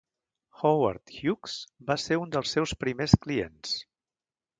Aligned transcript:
Howard 0.59 1.11
Hughes 1.17 1.57
va 1.91 1.97
ser 2.05 2.17
un 2.21 2.33
dels 2.37 2.55
seus 2.57 2.73
primers 2.85 3.15
clients. 3.27 3.75